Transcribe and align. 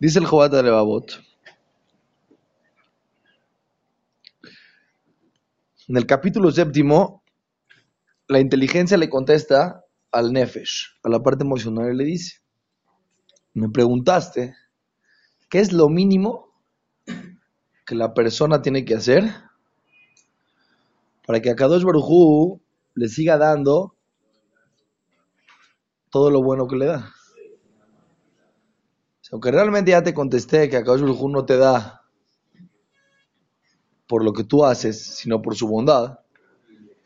Dice 0.00 0.20
el 0.20 0.26
Jobat 0.26 0.52
de 0.52 0.62
Levavot. 0.62 1.20
En 5.88 5.96
el 5.96 6.06
capítulo 6.06 6.52
séptimo, 6.52 7.24
la 8.28 8.38
inteligencia 8.38 8.96
le 8.96 9.10
contesta 9.10 9.84
al 10.12 10.32
Nefesh, 10.32 11.00
a 11.02 11.08
la 11.08 11.20
parte 11.20 11.42
emocional, 11.42 11.92
y 11.92 11.96
le 11.96 12.04
dice: 12.04 12.38
Me 13.54 13.68
preguntaste, 13.70 14.54
¿qué 15.48 15.58
es 15.58 15.72
lo 15.72 15.88
mínimo 15.88 16.54
que 17.84 17.96
la 17.96 18.14
persona 18.14 18.62
tiene 18.62 18.84
que 18.84 18.94
hacer 18.94 19.24
para 21.26 21.40
que 21.40 21.50
a 21.50 21.56
Kadosh 21.56 21.82
Barujú 21.82 22.60
le 22.94 23.08
siga 23.08 23.36
dando 23.36 23.96
todo 26.10 26.30
lo 26.30 26.40
bueno 26.40 26.68
que 26.68 26.76
le 26.76 26.86
da? 26.86 27.17
Aunque 29.30 29.50
realmente 29.50 29.90
ya 29.90 30.02
te 30.02 30.14
contesté 30.14 30.68
que 30.68 30.76
Akadosh 30.76 31.02
Baruj 31.02 31.28
no 31.30 31.44
te 31.44 31.56
da 31.56 32.02
por 34.06 34.24
lo 34.24 34.32
que 34.32 34.44
tú 34.44 34.64
haces, 34.64 35.16
sino 35.16 35.42
por 35.42 35.54
su 35.54 35.68
bondad, 35.68 36.20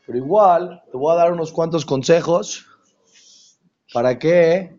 pero 0.05 0.17
igual 0.17 0.83
te 0.91 0.97
voy 0.97 1.13
a 1.13 1.17
dar 1.17 1.33
unos 1.33 1.51
cuantos 1.51 1.85
consejos 1.85 2.65
para 3.93 4.17
que 4.19 4.77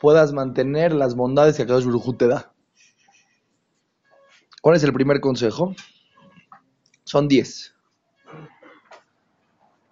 puedas 0.00 0.32
mantener 0.32 0.92
las 0.92 1.14
bondades 1.14 1.56
que 1.56 1.62
Akadosh 1.62 1.86
Baruj 1.86 2.16
te 2.16 2.28
da. 2.28 2.52
¿Cuál 4.60 4.76
es 4.76 4.82
el 4.82 4.92
primer 4.92 5.20
consejo? 5.20 5.74
Son 7.04 7.28
diez. 7.28 7.74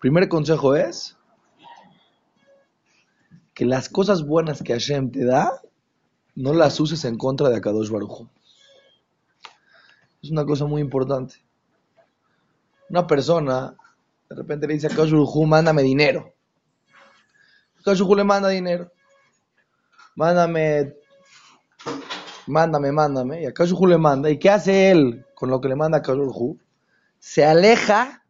Primer 0.01 0.29
consejo 0.29 0.75
es 0.75 1.17
que 3.55 3.65
las 3.65 3.89
cosas 3.89 4.27
buenas 4.27 4.63
que 4.63 4.73
Hashem 4.73 5.13
te 5.13 5.25
da, 5.25 5.63
no 6.37 6.53
las 6.53 6.79
uses 6.81 7.05
en 7.05 7.17
contra 7.17 7.49
de 7.49 7.57
Akadosh 7.57 7.91
Baruj 7.91 8.27
Es 10.23 10.31
una 10.31 10.45
cosa 10.45 10.67
muy 10.67 10.83
importante. 10.83 11.37
Una 12.91 13.07
persona 13.07 13.75
de 14.29 14.37
repente 14.37 14.67
le 14.67 14.75
dice 14.75 14.87
a 14.87 14.91
Akadosh 14.91 15.13
Baruj 15.13 15.47
mándame 15.47 15.83
dinero. 15.83 16.33
Akadosh 17.81 18.01
Baruj 18.01 18.17
le 18.17 18.25
manda 18.25 18.49
dinero. 18.49 18.91
Mándame, 20.17 20.95
mándame, 22.47 22.93
mándame. 22.93 23.43
Y 23.43 23.47
Akadosh 23.47 23.73
Baruj 23.73 23.89
le 23.89 23.99
manda. 23.99 24.31
¿Y 24.31 24.39
qué 24.39 24.51
hace 24.51 24.91
él 24.91 25.27
con 25.35 25.51
lo 25.51 25.61
que 25.61 25.69
le 25.69 25.77
manda 25.77 25.99
Akadosh 25.99 26.27
Baruj 26.27 26.57
Se 27.19 27.45
aleja 27.45 28.25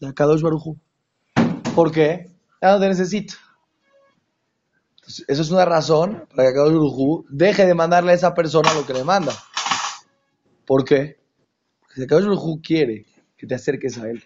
de 0.00 0.08
Akadosh 0.08 0.42
Baruj 0.42 0.76
¿Por 1.74 1.90
qué? 1.90 2.30
Ya 2.62 2.72
no 2.72 2.80
te 2.80 2.88
necesito 2.88 3.34
eso 5.06 5.42
es 5.42 5.50
una 5.50 5.64
razón 5.64 6.26
para 6.34 6.52
que 6.52 6.58
Akadosh 6.60 7.24
deje 7.28 7.66
de 7.66 7.74
mandarle 7.74 8.12
a 8.12 8.14
esa 8.14 8.34
persona 8.34 8.72
lo 8.74 8.86
que 8.86 8.94
le 8.94 9.04
manda. 9.04 9.32
¿Por 10.66 10.84
qué? 10.84 11.18
Porque 11.80 11.94
si 11.96 12.02
Akadosh 12.04 12.60
quiere 12.62 13.06
que 13.36 13.46
te 13.46 13.54
acerques 13.54 13.98
a 13.98 14.08
él 14.08 14.22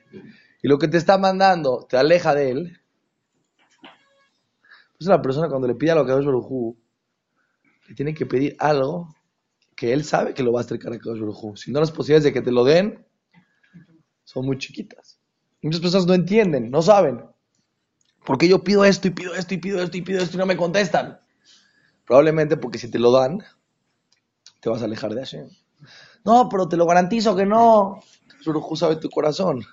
y 0.63 0.69
lo 0.69 0.79
que 0.79 0.89
te 0.89 0.97
está 0.97 1.19
mandando 1.19 1.87
te 1.89 1.97
aleja 1.97 2.35
de 2.35 2.51
él, 2.51 2.81
pues 4.99 5.09
la 5.09 5.23
persona 5.23 5.49
cuando 5.49 5.67
le 5.67 5.75
pide 5.75 5.93
a 5.93 5.95
lo 5.95 6.07
que 6.07 6.13
Baruj 6.13 6.77
le 7.89 7.95
tiene 7.95 8.15
que 8.15 8.27
pedir 8.27 8.57
algo 8.59 9.15
que 9.75 9.93
él 9.93 10.05
sabe 10.05 10.35
que 10.35 10.43
lo 10.43 10.53
va 10.53 10.61
a 10.61 10.65
acercar 10.65 10.93
a 10.93 10.97
Akadosh 10.97 11.57
Si 11.57 11.71
no, 11.73 11.81
las 11.81 11.93
posibilidades 11.93 12.25
de 12.25 12.33
que 12.33 12.43
te 12.43 12.53
lo 12.53 12.65
den 12.65 13.05
son 14.25 14.45
muy 14.47 14.59
chiquitas. 14.59 15.19
Muchas 15.63 15.81
personas 15.81 16.07
no 16.07 16.15
entienden, 16.15 16.71
no 16.71 16.83
saben. 16.83 17.25
¿Por 18.25 18.39
qué 18.39 18.49
yo 18.49 18.63
pido 18.63 18.85
esto 18.85 19.09
y 19.09 19.11
pido 19.11 19.35
esto 19.35 19.55
y 19.55 19.59
pido 19.59 19.83
esto 19.83 19.97
y 19.97 20.03
pido 20.03 20.23
esto 20.23 20.37
y 20.37 20.39
no 20.39 20.47
me 20.47 20.57
contestan? 20.57 21.21
Probablemente 22.07 22.57
porque 22.57 22.79
si 22.79 22.91
te 22.91 22.99
lo 22.99 23.13
dan, 23.13 23.43
te 24.61 24.69
vas 24.69 24.83
a 24.83 24.87
alejar 24.87 25.15
de 25.15 25.21
Hashem. 25.21 25.49
No, 26.25 26.49
pero 26.49 26.69
te 26.69 26.77
lo 26.77 26.87
garantizo 26.87 27.37
que 27.37 27.47
no. 27.47 28.01
Kashurujú 28.29 28.77
sabe 28.77 28.97
tu 28.97 29.09
corazón. 29.11 29.65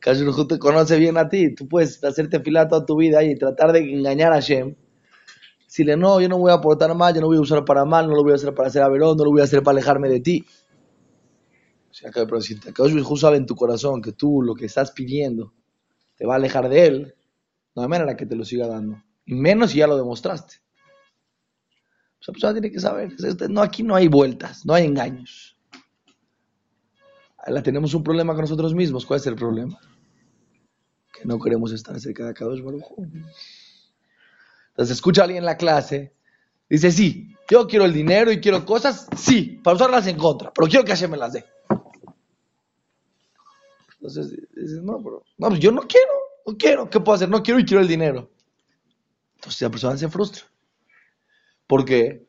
Kashurujú 0.00 0.46
te 0.46 0.58
conoce 0.58 0.96
bien 0.98 1.16
a 1.16 1.28
ti. 1.28 1.54
Tú 1.54 1.68
puedes 1.68 2.02
hacerte 2.04 2.40
filar 2.40 2.68
toda 2.68 2.86
tu 2.86 2.96
vida 2.96 3.22
y 3.22 3.36
tratar 3.36 3.72
de 3.72 3.80
engañar 3.80 4.32
a 4.32 4.36
Hashem. 4.36 4.76
Decirle, 5.64 5.96
no, 5.96 6.20
yo 6.20 6.28
no 6.28 6.38
voy 6.38 6.50
a 6.50 6.54
aportar 6.54 6.94
mal, 6.94 7.14
yo 7.14 7.20
no 7.20 7.26
voy 7.26 7.36
a 7.36 7.40
usar 7.40 7.64
para 7.64 7.84
mal, 7.84 8.08
no 8.08 8.14
lo 8.14 8.22
voy 8.22 8.32
a 8.32 8.36
hacer 8.36 8.54
para 8.54 8.68
hacer 8.68 8.82
averón, 8.82 9.16
no 9.16 9.24
lo 9.24 9.30
voy 9.30 9.42
a 9.42 9.44
hacer 9.44 9.62
para 9.62 9.76
alejarme 9.76 10.08
de 10.08 10.20
ti. 10.20 10.46
O 11.90 11.94
sea, 11.94 12.10
pero 12.12 12.40
si 12.40 12.58
sabe 13.16 13.36
en 13.36 13.46
tu 13.46 13.54
corazón 13.54 14.00
que 14.00 14.12
tú 14.12 14.40
lo 14.42 14.54
que 14.54 14.66
estás 14.66 14.92
pidiendo 14.92 15.52
te 16.16 16.26
va 16.26 16.34
a 16.34 16.36
alejar 16.36 16.68
de 16.68 16.86
él, 16.86 17.14
no 17.74 17.82
hay 17.82 17.88
manera 17.88 18.16
que 18.16 18.26
te 18.26 18.36
lo 18.36 18.44
siga 18.44 18.66
dando. 18.66 19.02
Y 19.24 19.34
menos 19.34 19.70
si 19.70 19.78
ya 19.78 19.86
lo 19.86 19.96
demostraste. 19.96 20.56
Esa 22.20 22.32
persona 22.32 22.54
tiene 22.54 22.70
que 22.70 22.80
saber. 22.80 23.14
No, 23.48 23.62
aquí 23.62 23.82
no 23.82 23.94
hay 23.94 24.08
vueltas, 24.08 24.66
no 24.66 24.74
hay 24.74 24.84
engaños. 24.84 25.56
Ahora 27.38 27.62
tenemos 27.62 27.94
un 27.94 28.02
problema 28.02 28.34
con 28.34 28.42
nosotros 28.42 28.74
mismos. 28.74 29.06
¿Cuál 29.06 29.20
es 29.20 29.26
el 29.26 29.36
problema? 29.36 29.78
Que 31.12 31.24
no 31.24 31.38
queremos 31.38 31.72
estar 31.72 31.98
cerca 32.00 32.24
de 32.24 32.30
Akadosh 32.30 32.62
Baruj 32.62 32.98
Entonces 32.98 34.96
escucha 34.96 35.22
a 35.22 35.24
alguien 35.24 35.38
en 35.38 35.46
la 35.46 35.56
clase, 35.56 36.14
dice, 36.68 36.90
sí, 36.90 37.34
yo 37.50 37.66
quiero 37.66 37.84
el 37.84 37.92
dinero 37.92 38.30
y 38.30 38.40
quiero 38.40 38.64
cosas, 38.64 39.06
sí, 39.16 39.60
para 39.62 39.76
usarlas 39.76 40.06
en 40.06 40.18
contra, 40.18 40.52
pero 40.52 40.68
quiero 40.68 40.84
que 40.84 40.92
Hashem 40.92 41.10
me 41.10 41.16
las 41.16 41.32
dé. 41.32 41.44
Entonces 43.94 44.30
dices, 44.54 44.82
no, 44.82 45.02
pero, 45.02 45.24
no, 45.38 45.48
pues 45.48 45.60
yo 45.60 45.72
no 45.72 45.82
quiero. 45.82 46.27
No 46.48 46.56
quiero, 46.56 46.88
¿qué 46.88 46.98
puedo 46.98 47.14
hacer? 47.14 47.28
No 47.28 47.42
quiero 47.42 47.60
y 47.60 47.64
quiero 47.66 47.82
el 47.82 47.88
dinero. 47.88 48.30
Entonces 49.34 49.60
la 49.60 49.68
persona 49.68 49.98
se 49.98 50.08
frustra. 50.08 50.44
¿Por 51.66 51.84
qué? 51.84 52.26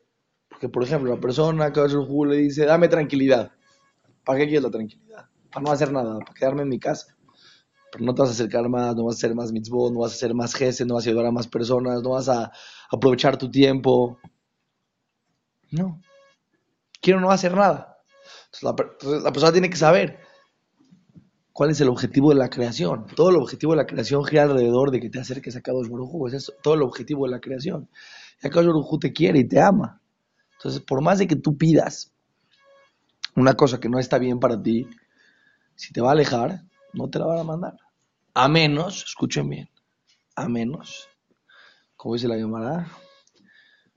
Porque, 0.50 0.68
por 0.68 0.84
ejemplo, 0.84 1.16
la 1.16 1.22
persona 1.22 1.72
que 1.72 1.88
jugo 1.88 2.26
le 2.26 2.36
dice, 2.36 2.66
dame 2.66 2.90
tranquilidad. 2.90 3.54
¿Para 4.26 4.40
qué 4.40 4.48
quieres 4.48 4.64
la 4.64 4.72
tranquilidad? 4.72 5.30
Para 5.50 5.64
no 5.64 5.72
hacer 5.72 5.94
nada, 5.94 6.20
para 6.20 6.34
quedarme 6.34 6.64
en 6.64 6.68
mi 6.68 6.80
casa. 6.80 7.16
Pero 7.94 8.04
no 8.04 8.14
te 8.14 8.22
vas 8.22 8.32
a 8.32 8.34
acercar 8.34 8.68
más, 8.68 8.94
no 8.94 9.06
vas 9.06 9.16
a 9.16 9.20
hacer 9.20 9.34
más 9.34 9.54
mitzvot, 9.54 9.94
no 9.94 10.02
vas 10.02 10.12
a 10.12 10.16
hacer 10.16 10.34
más 10.34 10.54
jefe, 10.54 10.84
no 10.84 10.96
vas 10.96 11.08
a 11.08 11.10
ayudar 11.12 11.28
a 11.28 11.32
más 11.32 11.48
personas, 11.48 12.04
no 12.04 12.10
vas 12.10 12.28
a 12.28 12.52
aprovechar 12.92 13.38
tu 13.38 13.50
tiempo. 13.50 14.20
No. 15.72 16.02
Quiero 17.00 17.22
no 17.22 17.32
hacer 17.32 17.56
nada. 17.56 18.04
entonces 18.52 19.24
la 19.24 19.32
persona 19.32 19.54
tiene 19.54 19.70
que 19.70 19.78
saber 19.78 20.20
cuál 21.60 21.72
es 21.72 21.82
el 21.82 21.90
objetivo 21.90 22.30
de 22.30 22.36
la 22.36 22.50
creación. 22.50 23.06
Todo 23.18 23.32
el 23.32 23.36
objetivo 23.36 23.74
de 23.74 23.80
la 23.80 23.86
creación 23.86 24.24
gira 24.24 24.44
alrededor 24.44 24.92
de 24.92 25.02
que 25.02 25.10
te 25.10 25.20
acerques 25.20 25.58
a 25.58 25.62
Kadosh 25.62 25.90
Baruj 25.90 26.34
Es 26.34 26.54
todo 26.64 26.76
el 26.76 26.82
objetivo 26.84 27.26
de 27.26 27.32
la 27.32 27.42
creación. 27.42 27.90
Y 28.42 28.50
Kadosh 28.50 28.68
Baruj 28.68 28.98
te 28.98 29.12
quiere 29.12 29.40
y 29.40 29.46
te 29.46 29.60
ama. 29.60 30.02
Entonces, 30.54 30.80
por 30.80 31.02
más 31.02 31.20
de 31.20 31.28
que 31.28 31.36
tú 31.36 31.58
pidas 31.58 32.14
una 33.36 33.56
cosa 33.56 33.78
que 33.78 33.90
no 33.90 34.00
está 34.00 34.20
bien 34.20 34.40
para 34.40 34.64
ti, 34.64 34.88
si 35.76 35.92
te 35.92 36.00
va 36.00 36.08
a 36.08 36.14
alejar, 36.14 36.62
no 36.94 37.10
te 37.10 37.20
la 37.20 37.26
van 37.26 37.40
a 37.40 37.44
mandar. 37.44 37.74
A 38.34 38.48
menos, 38.48 39.04
escuchen 39.04 39.50
bien, 39.50 39.70
a 40.38 40.48
menos, 40.48 41.10
como 41.98 42.14
dice 42.14 42.30
la 42.30 42.38
llamada, 42.38 42.88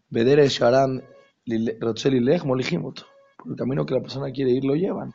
Vedere 0.08 0.48
Sharam 0.48 1.00
Por 1.46 2.58
el 2.58 3.56
camino 3.56 3.86
que 3.86 3.94
la 3.94 4.00
persona 4.00 4.32
quiere 4.32 4.50
ir, 4.50 4.64
lo 4.64 4.74
llevan 4.74 5.14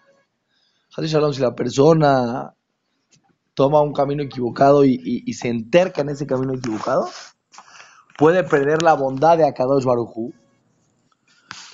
si 1.33 1.41
la 1.41 1.55
persona 1.55 2.53
toma 3.53 3.81
un 3.81 3.93
camino 3.93 4.23
equivocado 4.23 4.85
y, 4.85 5.33
se 5.33 5.49
enterca 5.49 6.01
en 6.01 6.09
ese 6.09 6.25
camino 6.25 6.53
equivocado, 6.53 7.07
puede 8.17 8.43
perder 8.43 8.81
la 8.81 8.93
bondad 8.93 9.37
de 9.37 9.47
Akadosh 9.47 9.83
Barujú. 9.83 10.33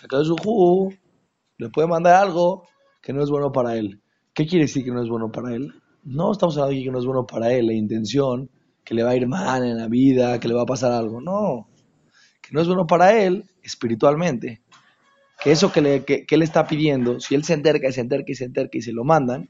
Akadosh 0.03 0.29
Barujú 0.29 0.93
le 1.57 1.69
puede 1.69 1.87
mandar 1.87 2.15
algo 2.15 2.63
que 3.01 3.13
no 3.13 3.21
es 3.21 3.29
bueno 3.29 3.51
para 3.51 3.75
él. 3.75 4.01
¿Qué 4.33 4.47
quiere 4.47 4.65
decir 4.65 4.83
que 4.83 4.91
no 4.91 5.01
es 5.01 5.09
bueno 5.09 5.31
para 5.31 5.53
él? 5.53 5.73
No 6.03 6.31
estamos 6.31 6.57
hablando 6.57 6.77
de 6.77 6.83
que 6.83 6.91
no 6.91 6.99
es 6.99 7.05
bueno 7.05 7.25
para 7.25 7.51
él, 7.53 7.67
la 7.67 7.73
intención, 7.73 8.49
que 8.83 8.95
le 8.95 9.03
va 9.03 9.11
a 9.11 9.15
ir 9.15 9.27
mal 9.27 9.63
en 9.63 9.77
la 9.77 9.87
vida, 9.87 10.39
que 10.39 10.47
le 10.47 10.53
va 10.53 10.63
a 10.63 10.65
pasar 10.65 10.91
algo. 10.91 11.21
No, 11.21 11.69
que 12.41 12.49
no 12.51 12.61
es 12.61 12.67
bueno 12.67 12.87
para 12.87 13.21
él 13.21 13.45
espiritualmente 13.61 14.62
que 15.43 15.51
eso 15.51 15.71
que, 15.71 15.81
le, 15.81 16.05
que, 16.05 16.25
él 16.29 16.41
está 16.41 16.67
pidiendo, 16.67 17.19
si 17.19 17.35
él 17.35 17.43
se 17.43 17.53
enterca 17.53 17.89
y 17.89 17.93
se 17.93 18.01
enterca 18.01 18.31
y 18.31 18.35
se 18.35 18.45
enterca 18.45 18.77
y 18.77 18.81
se 18.81 18.93
lo 18.93 19.03
mandan, 19.03 19.49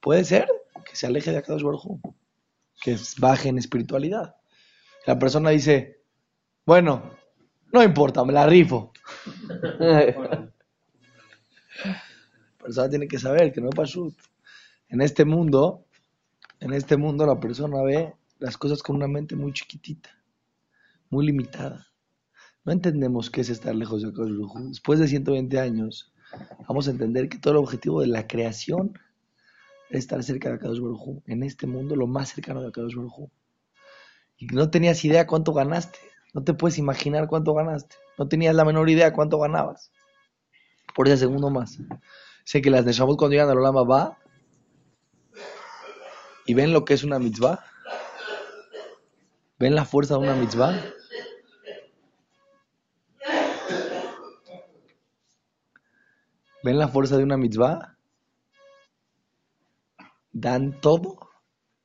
puede 0.00 0.24
ser 0.24 0.46
que 0.84 0.94
se 0.94 1.06
aleje 1.06 1.32
de 1.32 1.38
Akadosh 1.38 1.62
Baruj 1.62 2.00
que 2.80 2.96
baje 3.18 3.48
en 3.48 3.58
espiritualidad. 3.58 4.36
La 5.06 5.18
persona 5.18 5.50
dice, 5.50 6.02
bueno, 6.66 7.14
no 7.72 7.82
importa, 7.82 8.24
me 8.24 8.32
la 8.32 8.46
rifo. 8.46 8.92
la 9.78 10.52
persona 12.58 12.88
tiene 12.88 13.08
que 13.08 13.18
saber 13.18 13.52
que 13.52 13.60
no 13.60 13.70
es. 13.70 13.96
En 14.88 15.00
este 15.00 15.24
mundo, 15.24 15.86
en 16.60 16.72
este 16.72 16.96
mundo 16.96 17.26
la 17.26 17.40
persona 17.40 17.82
ve 17.82 18.14
las 18.38 18.56
cosas 18.56 18.82
con 18.82 18.96
una 18.96 19.08
mente 19.08 19.34
muy 19.34 19.52
chiquitita, 19.52 20.10
muy 21.10 21.26
limitada. 21.26 21.86
No 22.64 22.72
entendemos 22.72 23.30
qué 23.30 23.42
es 23.42 23.50
estar 23.50 23.74
lejos 23.74 24.02
de 24.02 24.08
Akadosh 24.08 24.68
Después 24.68 24.98
de 24.98 25.06
120 25.06 25.60
años, 25.60 26.12
vamos 26.66 26.88
a 26.88 26.92
entender 26.92 27.28
que 27.28 27.38
todo 27.38 27.52
el 27.52 27.58
objetivo 27.58 28.00
de 28.00 28.06
la 28.06 28.26
creación 28.26 28.98
es 29.90 29.98
estar 30.00 30.22
cerca 30.22 30.48
de 30.48 30.54
Akadosh 30.56 30.80
Baruj 30.80 31.22
En 31.26 31.42
este 31.42 31.66
mundo, 31.66 31.94
lo 31.94 32.06
más 32.06 32.30
cercano 32.30 32.62
de 32.62 32.68
Akadosh 32.68 32.96
Baruj 32.96 33.28
Y 34.38 34.46
no 34.46 34.70
tenías 34.70 35.04
idea 35.04 35.26
cuánto 35.26 35.52
ganaste. 35.52 35.98
No 36.32 36.42
te 36.42 36.54
puedes 36.54 36.78
imaginar 36.78 37.28
cuánto 37.28 37.52
ganaste. 37.54 37.96
No 38.18 38.28
tenías 38.28 38.54
la 38.54 38.64
menor 38.64 38.88
idea 38.88 39.12
cuánto 39.12 39.38
ganabas. 39.38 39.92
Por 40.94 41.06
ese 41.06 41.18
segundo 41.18 41.50
más. 41.50 41.78
Sé 42.44 42.62
que 42.62 42.70
las 42.70 42.84
Neshamot 42.84 43.18
cuando 43.18 43.32
llegan 43.32 43.50
al 43.50 43.58
Olama 43.58 43.84
va 43.84 44.18
y 46.46 46.54
ven 46.54 46.72
lo 46.72 46.84
que 46.84 46.94
es 46.94 47.04
una 47.04 47.18
mitzvah. 47.18 47.64
¿Ven 49.58 49.74
la 49.74 49.84
fuerza 49.84 50.14
de 50.14 50.20
una 50.20 50.34
mitzvah? 50.34 50.74
¿Ven 56.64 56.78
la 56.78 56.88
fuerza 56.88 57.18
de 57.18 57.24
una 57.24 57.36
mitzvah? 57.36 57.98
Dan 60.32 60.80
todo 60.80 61.18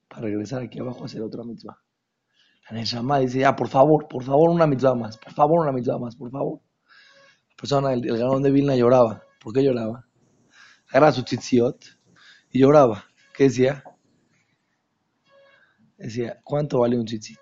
para 0.08 0.22
regresar 0.22 0.62
aquí 0.62 0.80
abajo 0.80 1.04
a 1.04 1.08
hacer 1.08 1.22
otra 1.22 1.44
mitzvah. 1.44 1.78
La 2.70 2.78
Neshama 2.78 3.20
dice, 3.20 3.40
ya, 3.40 3.58
por 3.58 3.68
favor, 3.68 4.08
por 4.08 4.24
favor, 4.24 4.50
una 4.50 4.68
mitzvah 4.68 4.96
más, 4.96 5.18
por 5.18 5.34
favor, 5.34 5.60
una 5.60 5.74
mitzvah 5.74 5.98
más, 6.00 6.16
por 6.16 6.32
favor. 6.32 6.62
La 7.50 7.56
persona, 7.58 7.92
el, 7.92 8.08
el 8.08 8.42
de 8.42 8.52
Vilna 8.52 8.78
lloraba. 8.78 9.22
¿Por 9.42 9.54
qué 9.54 9.66
lloraba? 9.66 10.08
Agarra 10.88 11.12
su 11.12 11.24
tzitziot 11.24 11.84
y 12.50 12.60
lloraba. 12.60 13.04
¿Qué 13.36 13.44
decía? 13.44 13.84
Decía, 15.98 16.40
¿cuánto 16.42 16.80
vale 16.80 16.98
un 16.98 17.04
tzitzit? 17.04 17.42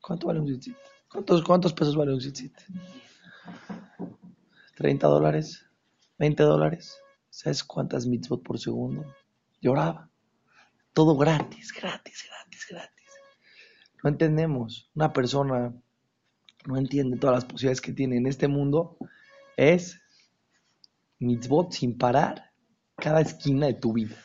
¿Cuánto 0.00 0.26
vale 0.26 0.40
un 0.40 0.46
tzitzit? 0.46 0.76
¿Cuántos, 1.08 1.44
¿Cuántos 1.44 1.72
pesos 1.72 1.94
vale 1.94 2.12
un 2.12 2.18
tzitzit? 2.18 2.52
¿30 4.76 4.98
dólares? 4.98 5.69
¿20 6.20 6.44
dólares? 6.44 7.00
¿Sabes 7.30 7.64
cuántas 7.64 8.06
mitzvot 8.06 8.42
por 8.42 8.58
segundo? 8.58 9.06
Lloraba. 9.62 10.10
Todo 10.92 11.16
gratis, 11.16 11.72
gratis, 11.72 12.26
gratis, 12.28 12.66
gratis. 12.68 13.08
No 14.04 14.10
entendemos. 14.10 14.90
Una 14.94 15.14
persona 15.14 15.72
no 16.66 16.76
entiende 16.76 17.16
todas 17.16 17.36
las 17.36 17.44
posibilidades 17.46 17.80
que 17.80 17.94
tiene 17.94 18.18
en 18.18 18.26
este 18.26 18.48
mundo. 18.48 18.98
Es 19.56 19.98
mitzvot 21.20 21.72
sin 21.72 21.96
parar 21.96 22.52
cada 22.96 23.22
esquina 23.22 23.66
de 23.66 23.74
tu 23.74 23.94
vida. 23.94 24.16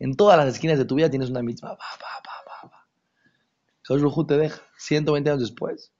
En 0.00 0.16
todas 0.16 0.36
las 0.36 0.52
esquinas 0.52 0.78
de 0.78 0.84
tu 0.84 0.96
vida 0.96 1.10
tienes 1.10 1.30
una 1.30 1.42
mitzvah. 1.42 1.70
Va, 1.70 1.76
va, 1.76 2.22
va, 2.26 2.68
va, 2.68 4.16
va. 4.16 4.26
te 4.26 4.36
deja. 4.36 4.62
120 4.78 5.30
años 5.30 5.42
después. 5.42 5.92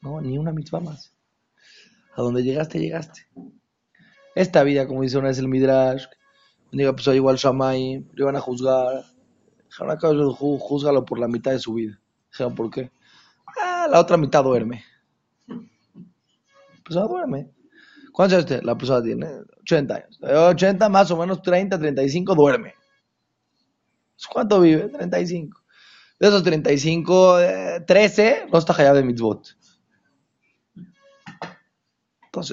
No, 0.00 0.22
ni 0.22 0.38
una 0.38 0.52
mitzvah 0.52 0.80
más. 0.80 1.14
A 2.14 2.22
donde 2.22 2.42
llegaste, 2.42 2.78
llegaste. 2.78 3.26
Esta 4.36 4.62
vida, 4.64 4.86
como 4.86 5.00
dice 5.00 5.16
una 5.16 5.28
vez 5.28 5.38
el 5.38 5.48
Midrash, 5.48 6.04
diga, 6.70 6.92
pues 6.92 7.06
igual 7.06 7.36
Shamay, 7.36 8.04
le 8.12 8.22
iban 8.22 8.36
a 8.36 8.40
juzgar. 8.40 9.02
Júzgalo 9.78 11.06
por 11.06 11.18
la 11.18 11.26
mitad 11.26 11.52
de 11.52 11.58
su 11.58 11.72
vida. 11.72 11.98
¿Saben 12.30 12.54
por 12.54 12.70
qué? 12.70 12.90
Ah, 13.58 13.88
la 13.90 13.98
otra 13.98 14.18
mitad 14.18 14.44
duerme. 14.44 14.84
Pues 15.46 16.96
no 16.96 17.08
duerme. 17.08 17.50
¿Cuántos 18.12 18.44
años 18.44 18.62
La 18.62 18.76
persona 18.76 19.02
tiene 19.02 19.26
80 19.62 19.94
años. 19.94 20.20
80 20.22 20.86
más 20.90 21.10
o 21.10 21.16
menos 21.16 21.40
30, 21.40 21.78
35 21.78 22.34
duerme. 22.34 22.74
¿Cuánto 24.30 24.60
vive? 24.60 24.90
35. 24.90 25.62
De 26.20 26.28
esos 26.28 26.42
35, 26.42 27.38
13 27.86 28.28
eh, 28.28 28.46
no 28.52 28.58
está 28.58 28.74
hallado 28.74 28.96
de 28.96 29.02
mitzvot. 29.02 29.56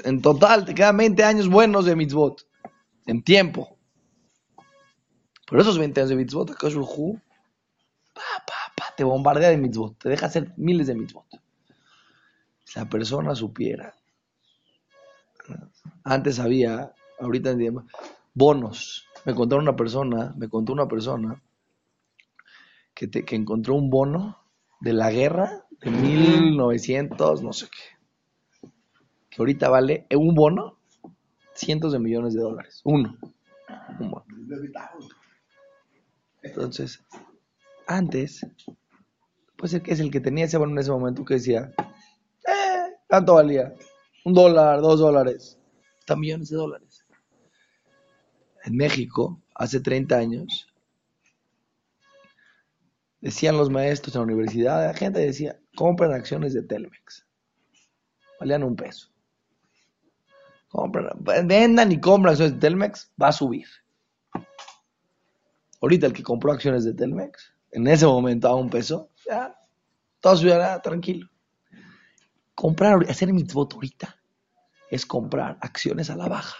En 0.03 0.21
total 0.21 0.65
te 0.65 0.74
quedan 0.74 0.97
20 0.97 1.24
años 1.24 1.50
buenos 1.50 1.85
de 1.85 1.95
mitzvot. 1.95 2.47
En 3.06 3.24
tiempo. 3.24 3.77
Por 5.45 5.59
esos 5.59 5.77
20 5.77 6.00
años 6.00 6.09
de 6.09 6.15
mitzvot, 6.15 6.51
pa, 8.13 8.21
pa, 8.45 8.74
pa, 8.75 8.85
te 8.95 9.03
bombardea 9.03 9.50
de 9.50 9.57
mitzvot. 9.57 9.97
Te 9.97 10.09
deja 10.09 10.27
hacer 10.27 10.53
miles 10.57 10.88
de 10.88 10.95
mitzvot. 10.95 11.25
Si 12.63 12.80
la 12.80 12.89
persona 12.89 13.35
supiera. 13.35 13.94
Antes 16.03 16.39
había, 16.39 16.94
ahorita 17.19 17.51
en 17.51 17.86
bonos. 18.33 19.06
Me 19.25 19.36
contó 19.36 19.57
una 19.57 19.75
persona, 19.75 20.33
me 20.38 20.47
contó 20.47 20.74
una 20.74 20.88
persona 20.88 21.41
que, 22.94 23.09
que 23.09 23.36
encontró 23.36 23.75
un 23.75 23.89
bono 23.89 24.38
de 24.79 24.94
la 24.94 25.12
guerra 25.12 25.65
de 25.81 25.91
1900, 25.91 27.44
no 27.44 27.53
sé 27.53 27.68
qué. 27.68 27.92
Ahorita 29.38 29.69
vale 29.69 30.06
un 30.15 30.35
bono 30.35 30.77
cientos 31.53 31.94
de 31.94 32.00
millones 32.00 32.33
de 32.33 32.41
dólares. 32.41 32.81
Uno. 32.83 33.18
Un 34.00 34.12
bono. 34.12 34.25
Entonces, 36.41 37.03
antes, 37.88 38.45
puede 39.57 39.71
ser 39.71 39.81
que 39.81 39.94
es 39.94 40.00
el 40.00 40.12
que 40.12 40.19
tenía 40.19 40.45
ese 40.45 40.57
bono 40.57 40.74
en 40.74 40.80
ese 40.80 40.91
momento 40.91 41.24
que 41.24 41.35
decía, 41.35 41.71
eh, 41.80 42.95
¿cuánto 43.07 43.35
valía? 43.35 43.74
Un 44.25 44.33
dólar, 44.33 44.81
dos 44.81 45.00
dólares, 45.00 45.57
hasta 46.00 46.15
millones 46.15 46.50
de 46.50 46.57
dólares. 46.57 47.06
En 48.65 48.75
México, 48.75 49.41
hace 49.56 49.79
30 49.79 50.18
años, 50.18 50.68
decían 53.21 53.57
los 53.57 53.69
maestros 53.69 54.15
en 54.15 54.21
la 54.21 54.25
universidad, 54.25 54.88
la 54.88 54.94
gente 54.94 55.19
decía, 55.19 55.57
compren 55.75 56.12
acciones 56.12 56.53
de 56.53 56.63
Telmex. 56.63 57.25
Valían 58.39 58.63
un 58.63 58.75
peso. 58.75 59.12
Compren, 60.73 61.07
vendan 61.45 61.91
y 61.91 61.99
compren 61.99 62.31
acciones 62.31 62.55
de 62.55 62.59
Telmex, 62.59 63.11
va 63.21 63.27
a 63.27 63.31
subir. 63.31 63.67
Ahorita 65.79 66.07
el 66.07 66.13
que 66.13 66.23
compró 66.23 66.51
acciones 66.51 66.83
de 66.83 66.95
Telmex, 66.95 67.53
en 67.69 67.85
ese 67.85 68.07
momento 68.07 68.47
a 68.47 68.55
un 68.55 68.71
peso, 68.71 69.11
ya, 69.23 69.55
todo 70.19 70.35
subirá 70.35 70.81
tranquilo. 70.81 71.29
Comprar, 72.55 73.05
hacer 73.07 73.31
mitzvot 73.31 73.71
ahorita 73.75 74.19
es 74.89 75.05
comprar 75.05 75.59
acciones 75.61 76.09
a 76.09 76.15
la 76.15 76.27
baja. 76.27 76.57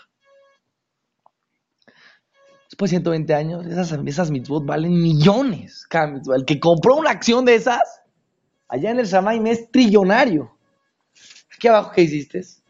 Después 2.70 2.92
de 2.92 2.98
120 2.98 3.34
años, 3.34 3.66
esas, 3.66 4.00
esas 4.06 4.30
mitzvot 4.30 4.64
valen 4.64 4.94
millones 4.94 5.88
cada 5.90 6.22
El 6.36 6.46
que 6.46 6.60
compró 6.60 6.98
una 6.98 7.10
acción 7.10 7.46
de 7.46 7.56
esas, 7.56 8.04
allá 8.68 8.92
en 8.92 9.00
el 9.00 9.08
Shamaim 9.08 9.48
es 9.48 9.72
trillonario. 9.72 10.56
Aquí 11.56 11.68
abajo, 11.68 11.94
¿qué 11.96 12.04
hiciste? 12.04 12.63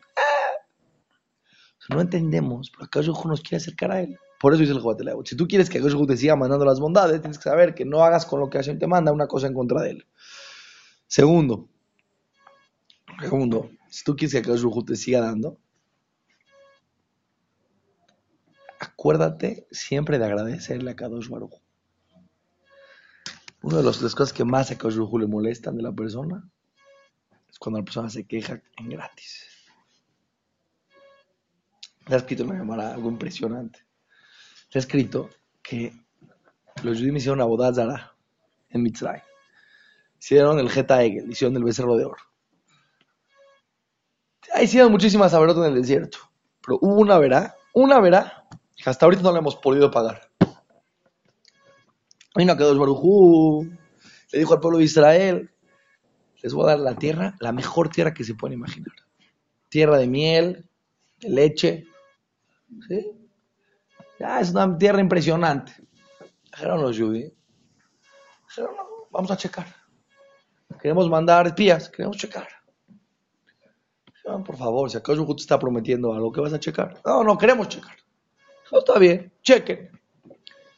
No 1.89 2.01
entendemos, 2.01 2.71
pero 2.71 2.85
acá 2.85 3.01
nos 3.01 3.41
quiere 3.41 3.57
acercar 3.57 3.91
a 3.91 4.01
él. 4.01 4.17
Por 4.39 4.53
eso 4.53 4.61
dice 4.61 4.73
el 4.73 4.79
Jobatelago. 4.79 5.25
Si 5.25 5.35
tú 5.35 5.47
quieres 5.47 5.69
que 5.69 5.79
Akash 5.79 5.95
te 6.05 6.17
siga 6.17 6.35
mandando 6.35 6.65
las 6.65 6.79
bondades, 6.79 7.21
tienes 7.21 7.37
que 7.37 7.45
saber 7.45 7.73
que 7.73 7.85
no 7.85 8.03
hagas 8.03 8.25
con 8.25 8.39
lo 8.39 8.49
que 8.49 8.57
Hashem 8.57 8.77
te 8.77 8.87
manda 8.87 9.11
una 9.11 9.27
cosa 9.27 9.47
en 9.47 9.53
contra 9.53 9.81
de 9.81 9.91
él. 9.91 10.07
Segundo, 11.07 11.69
segundo, 13.21 13.69
si 13.89 14.03
tú 14.03 14.15
quieres 14.15 14.33
que 14.33 14.39
Akash 14.39 14.63
te 14.85 14.95
siga 14.95 15.21
dando, 15.21 15.59
acuérdate 18.79 19.67
siempre 19.71 20.19
de 20.19 20.25
agradecerle 20.25 20.91
a 20.91 20.95
Kadosh 20.95 21.29
Baruj. 21.29 21.61
Una 23.61 23.77
de 23.77 23.83
las, 23.83 23.97
cosas 23.97 24.33
que 24.33 24.43
más 24.43 24.71
a 24.71 24.77
Kadosh 24.77 24.97
le 25.19 25.27
molestan 25.27 25.77
de 25.77 25.83
la 25.83 25.93
persona 25.93 26.49
es 27.49 27.57
cuando 27.59 27.79
la 27.79 27.85
persona 27.85 28.09
se 28.09 28.25
queja 28.25 28.61
en 28.77 28.89
gratis. 28.89 29.52
Ha 32.09 32.15
escrito 32.15 32.43
una 32.43 32.55
llamada 32.55 32.93
algo 32.93 33.09
impresionante. 33.09 33.79
ha 34.73 34.77
escrito 34.77 35.29
que 35.61 35.93
los 36.83 36.97
judíos 36.97 37.17
hicieron 37.17 37.39
una 37.39 37.45
boda 37.45 37.73
zara 37.73 38.15
en 38.69 38.83
Mitzray. 38.83 39.21
Hicieron 40.19 40.59
el 40.59 40.69
Geta 40.69 41.03
Egel, 41.03 41.31
hicieron 41.31 41.55
el 41.57 41.63
becerro 41.63 41.95
de 41.95 42.05
oro. 42.05 42.21
Hicieron 44.61 44.91
muchísimas 44.91 45.33
aberotas 45.33 45.65
en 45.65 45.73
el 45.73 45.81
desierto. 45.81 46.17
Pero 46.65 46.79
hubo 46.81 47.01
una 47.01 47.17
verá, 47.17 47.55
una 47.73 47.99
verá 47.99 48.43
hasta 48.85 49.05
ahorita 49.05 49.23
no 49.23 49.31
la 49.31 49.39
hemos 49.39 49.55
podido 49.55 49.89
pagar. 49.91 50.29
no 52.35 52.57
quedó 52.57 52.77
Barujú, 52.77 53.69
le 54.31 54.39
dijo 54.39 54.53
al 54.53 54.59
pueblo 54.59 54.79
de 54.79 54.85
Israel, 54.85 55.51
les 56.41 56.53
voy 56.53 56.65
a 56.65 56.71
dar 56.71 56.79
la 56.79 56.95
tierra, 56.95 57.35
la 57.39 57.51
mejor 57.51 57.89
tierra 57.89 58.13
que 58.13 58.23
se 58.23 58.35
pueden 58.35 58.57
imaginar. 58.57 58.93
Tierra 59.69 59.97
de 59.97 60.07
miel, 60.07 60.69
de 61.19 61.29
leche. 61.29 61.87
¿Sí? 62.87 63.11
Ya, 64.19 64.39
es 64.39 64.51
una 64.51 64.77
tierra 64.77 65.01
impresionante. 65.01 65.73
Dijeron 66.51 66.81
los 66.81 66.97
judíos. 66.97 67.33
Dijeron, 68.47 68.75
no, 68.75 68.83
vamos 69.11 69.31
a 69.31 69.37
checar. 69.37 69.67
Queremos 70.81 71.09
mandar 71.09 71.47
espías, 71.47 71.89
queremos 71.89 72.17
checar. 72.17 72.47
Dijeron, 74.05 74.43
por 74.43 74.57
favor, 74.57 74.89
si 74.89 74.97
acaso 74.97 75.25
te 75.35 75.41
está 75.41 75.57
prometiendo 75.57 76.13
algo, 76.13 76.31
¿qué 76.31 76.41
vas 76.41 76.53
a 76.53 76.59
checar? 76.59 77.01
No, 77.05 77.23
no, 77.23 77.37
queremos 77.37 77.69
checar. 77.69 77.95
No, 78.71 78.79
está 78.79 78.99
bien, 78.99 79.31
chequen. 79.41 79.91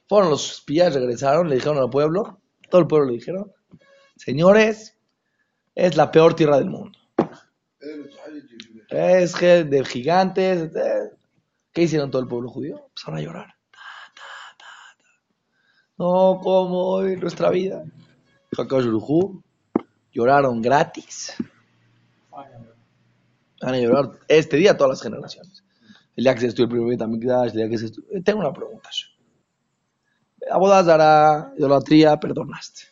Fueron 0.08 0.30
los 0.30 0.60
espías, 0.60 0.94
regresaron, 0.94 1.50
le 1.50 1.56
dijeron 1.56 1.78
al 1.78 1.90
pueblo, 1.90 2.40
todo 2.70 2.82
el 2.82 2.88
pueblo 2.88 3.08
le 3.08 3.14
dijeron, 3.14 3.52
señores, 4.16 4.98
es 5.74 5.98
la 5.98 6.12
peor 6.12 6.36
tierra 6.36 6.58
del 6.58 6.70
mundo. 6.70 6.98
Es 8.90 9.34
de 9.40 9.86
gigantes. 9.86 10.72
¿Qué 11.76 11.82
hicieron 11.82 12.10
todo 12.10 12.22
el 12.22 12.28
pueblo 12.30 12.50
judío? 12.50 12.86
Empezaron 12.88 13.20
a 13.20 13.22
llorar. 13.22 13.56
No, 15.98 16.40
como 16.42 16.88
hoy 16.88 17.18
nuestra 17.18 17.50
vida. 17.50 17.84
lloraron 20.14 20.62
gratis. 20.62 21.34
Van 22.32 23.74
a 23.74 23.78
llorar 23.78 24.12
este 24.30 24.56
día 24.56 24.78
todas 24.78 24.92
las 24.92 25.02
generaciones. 25.02 25.66
El 26.16 26.24
día 26.24 26.34
que 26.34 26.40
se 26.40 26.48
estudió 26.48 26.64
el 26.64 26.72
primer 26.72 26.90
Betamikdash, 26.92 27.52
el 27.52 27.58
día 27.58 27.70
que 27.70 27.78
se 27.78 27.86
estudió... 27.88 28.24
Tengo 28.24 28.40
una 28.40 28.54
pregunta. 28.54 28.90
Abodazara, 30.50 31.54
idolatría, 31.58 32.18
perdonaste. 32.18 32.84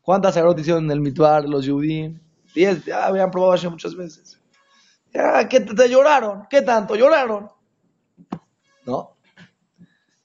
¿Cuántas 0.00 0.32
sagrot 0.32 0.58
hicieron 0.58 0.84
en 0.86 0.90
el 0.90 1.00
mitbar 1.02 1.46
los 1.46 1.68
judíos? 1.68 2.14
Diez, 2.54 2.82
ya 2.86 3.06
habían 3.06 3.30
probado 3.30 3.54
eso 3.56 3.70
muchas 3.70 3.94
veces. 3.94 4.40
Ya, 5.16 5.48
¿qué 5.48 5.60
te, 5.60 5.88
lloraron? 5.88 6.46
¿Qué 6.50 6.60
tanto 6.60 6.94
lloraron? 6.94 7.48
¿No? 8.84 9.16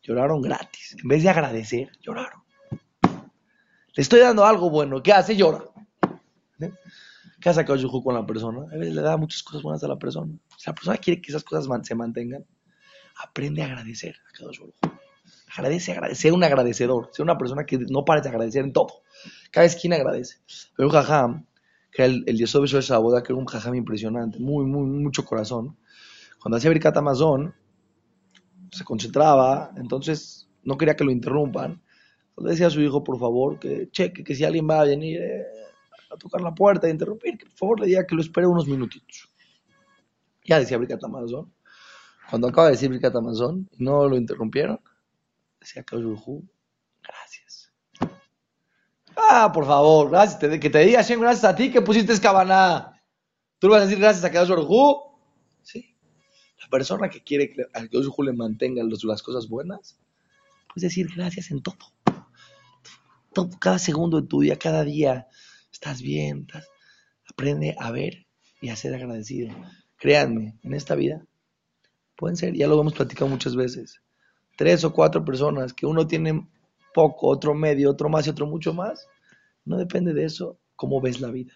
Lloraron 0.04 0.42
gratis. 0.42 0.98
En 1.02 1.08
vez 1.08 1.24
de 1.24 1.30
agradecer, 1.30 1.92
lloraron. 2.02 2.44
Le 3.02 4.02
estoy 4.02 4.20
dando 4.20 4.46
algo 4.46 4.70
bueno. 4.70 5.02
¿Qué 5.02 5.14
hace? 5.14 5.38
Llora. 5.38 5.64
¿Eh? 6.60 6.74
¿Qué 7.40 7.50
hace 7.50 7.62
Akadosh 7.62 7.86
con 8.04 8.14
la 8.14 8.26
persona? 8.26 8.64
A 8.70 8.78
veces 8.78 8.94
le 8.94 9.02
da 9.02 9.16
muchas 9.16 9.44
cosas 9.44 9.62
buenas 9.62 9.82
a 9.82 9.88
la 9.88 9.98
persona. 9.98 10.34
Si 10.58 10.70
la 10.70 10.76
persona 10.76 10.98
quiere 10.98 11.22
que 11.22 11.32
esas 11.32 11.46
cosas 11.46 11.70
se 11.88 11.96
mantengan, 11.96 12.46
aprende 13.16 13.62
a 13.62 13.68
agradecer 13.68 14.18
a 14.42 14.44
Hu. 14.44 14.74
Agradece, 15.56 15.94
agradece, 15.94 16.22
sea 16.24 16.34
un 16.34 16.44
agradecedor. 16.44 17.12
Sea 17.14 17.24
una 17.24 17.38
persona 17.38 17.66
que 17.66 17.78
no 17.78 18.04
pare 18.04 18.22
de 18.22 18.28
agradecer 18.28 18.66
en 18.66 18.74
todo. 18.74 19.04
Cada 19.52 19.66
esquina 19.66 19.96
agradece. 19.96 20.40
Pero 20.76 20.90
jajam, 20.90 21.46
que 21.92 22.04
era 22.04 22.14
el, 22.14 22.24
el 22.28 22.38
Yesod 22.38 22.62
Beshua 22.62 22.82
Shaboda, 22.82 23.22
que 23.22 23.34
era 23.34 23.40
un 23.40 23.46
jajam 23.46 23.76
impresionante, 23.76 24.40
muy, 24.40 24.66
muy, 24.66 24.86
mucho 24.86 25.26
corazón. 25.26 25.78
Cuando 26.40 26.58
hacía 26.58 26.70
Birkat 26.70 26.98
Amazon, 26.98 27.54
se 28.72 28.84
concentraba, 28.84 29.72
entonces 29.76 30.50
no 30.64 30.78
quería 30.78 30.96
que 30.96 31.04
lo 31.04 31.12
interrumpan. 31.12 31.82
Entonces 32.30 32.52
decía 32.52 32.68
a 32.68 32.70
su 32.70 32.82
hijo, 32.82 33.04
por 33.04 33.20
favor, 33.20 33.60
que 33.60 33.90
cheque, 33.92 34.24
que 34.24 34.34
si 34.34 34.46
alguien 34.46 34.68
va 34.70 34.82
a 34.82 34.86
venir 34.86 35.22
eh, 35.22 35.46
a 36.10 36.18
tocar 36.18 36.42
la 36.42 36.56
puerta 36.56 36.88
e 36.88 36.92
interrumpir, 36.92 37.38
que 37.38 37.46
por 37.46 37.56
favor 37.56 37.80
le 37.82 37.88
diga 37.88 38.06
que 38.06 38.16
lo 38.16 38.22
espere 38.22 38.48
unos 38.48 38.68
minutitos. 38.68 39.30
Ya 40.46 40.60
decía 40.60 40.78
Birkat 40.78 41.04
Amazon. 41.04 41.54
Cuando 42.30 42.48
acaba 42.48 42.68
de 42.68 42.74
decir 42.74 42.90
Birkat 42.90 43.16
Amazon 43.16 43.70
no 43.78 44.08
lo 44.08 44.16
interrumpieron, 44.16 44.80
decía 45.60 45.84
Kaush 45.84 46.04
Baruj 46.04 46.44
gracias. 46.44 46.61
Ah, 49.30 49.52
por 49.54 49.66
favor, 49.66 50.10
gracias. 50.10 50.40
te- 50.40 50.60
que 50.60 50.70
te 50.70 50.80
diga 50.80 51.00
Hashem, 51.02 51.20
gracias 51.22 51.46
a 51.46 51.56
ti 51.56 51.72
que 51.72 51.82
pusiste 51.82 52.14
escabaná. 52.14 53.02
¿Tú 53.60 53.68
le 53.68 53.74
vas 53.74 53.82
a 53.84 53.86
decir 53.86 54.00
gracias 54.00 54.24
a 54.26 54.32
Kaush 54.32 54.50
Baruj 54.50 55.12
Sí. 55.62 55.96
La 56.62 56.68
persona 56.70 57.10
que 57.10 57.22
quiere 57.24 57.52
que 57.52 57.64
al 57.74 57.90
Kaush 57.90 58.06
Baruj 58.08 58.20
le 58.26 58.34
mantenga 58.34 58.84
los- 58.84 59.04
las 59.04 59.22
cosas 59.22 59.48
buenas, 59.48 59.98
puedes 60.74 60.84
decir 60.90 61.08
gracias 61.16 61.52
en 61.52 61.62
todo. 61.62 61.78
todo. 63.34 63.50
Cada 63.60 63.80
segundo 63.80 64.20
de 64.22 64.28
tu 64.28 64.42
día, 64.42 64.58
cada 64.60 64.84
día, 64.84 65.28
estás 65.72 66.02
bien. 66.02 66.46
estás- 66.48 66.68
Aprende 67.30 67.76
a 67.80 67.92
ver 67.92 68.26
y 68.60 68.70
a 68.70 68.76
ser 68.76 68.94
agradecido. 68.94 69.56
Créanme, 69.98 70.58
en 70.64 70.74
esta 70.74 70.96
vida 70.96 71.26
pueden 72.18 72.36
ser, 72.36 72.54
ya 72.56 72.68
lo 72.68 72.80
hemos 72.80 72.94
platicado 72.94 73.28
muchas 73.30 73.56
veces, 73.56 74.02
tres 74.58 74.84
o 74.84 74.92
cuatro 74.94 75.24
personas 75.24 75.74
que 75.74 75.86
uno 75.86 76.06
tiene 76.08 76.46
poco, 76.94 77.28
otro 77.30 77.54
medio, 77.56 77.90
otro 77.90 78.10
más 78.10 78.28
y 78.28 78.30
otro 78.32 78.46
mucho 78.48 78.74
más. 78.74 79.08
No 79.66 79.78
depende 79.78 80.14
de 80.14 80.26
eso 80.26 80.60
cómo 80.76 81.02
ves 81.02 81.22
la 81.22 81.32
vida. 81.32 81.54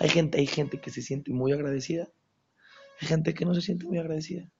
Hay 0.00 0.08
gente, 0.08 0.38
hay 0.38 0.46
gente 0.46 0.80
que 0.80 0.90
se 0.90 1.02
siente 1.02 1.32
muy 1.32 1.52
agradecida, 1.52 2.08
hay 3.00 3.08
gente 3.08 3.34
que 3.34 3.44
no 3.44 3.54
se 3.54 3.62
siente 3.62 3.86
muy 3.86 3.98
agradecida. 3.98 4.50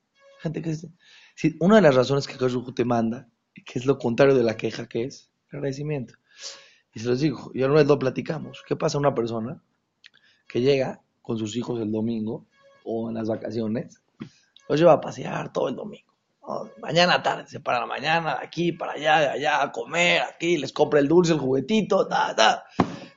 Gente 0.41 0.63
que 0.63 0.75
se- 0.75 1.57
una 1.61 1.77
de 1.77 1.83
las 1.83 1.95
razones 1.95 2.27
que 2.27 2.43
Hu 2.43 2.73
te 2.73 2.85
manda, 2.85 3.29
que 3.55 3.79
es 3.79 3.87
lo 3.87 3.99
contrario 3.99 4.35
de 4.35 4.45
la 4.45 4.57
queja, 4.57 4.89
que 4.89 5.05
es 5.05 5.31
el 5.51 5.57
agradecimiento. 5.59 6.15
Y 6.95 7.01
se 7.01 7.09
los 7.09 7.21
digo, 7.21 7.51
y 7.55 7.63
una 7.63 7.75
vez 7.75 7.87
lo 7.87 7.99
platicamos. 7.99 8.63
¿Qué 8.67 8.77
pasa 8.77 8.99
a 8.99 9.01
una 9.01 9.15
persona 9.15 9.63
que 10.49 10.61
llega 10.61 11.03
con 11.23 11.39
sus 11.39 11.57
hijos 11.57 11.81
el 11.81 11.93
domingo 11.93 12.47
o 12.85 13.09
en 13.09 13.17
las 13.17 13.29
vacaciones? 13.29 14.01
Los 14.69 14.79
lleva 14.79 14.95
a 14.95 15.01
pasear 15.01 15.53
todo 15.53 15.69
el 15.69 15.77
domingo. 15.77 16.08
Mañana 16.81 17.23
tarde, 17.23 17.61
para 17.61 17.81
la 17.81 17.87
mañana, 17.87 18.37
de 18.39 18.45
aquí 18.45 18.73
para 18.73 18.93
allá, 18.93 19.21
de 19.21 19.29
allá, 19.29 19.63
a 19.63 19.73
comer, 19.73 20.23
aquí, 20.23 20.57
les 20.57 20.73
compra 20.73 20.99
el 21.01 21.09
dulce, 21.09 21.33
el 21.33 21.39
juguetito, 21.39 22.09
ta, 22.09 22.35
ta. 22.35 22.65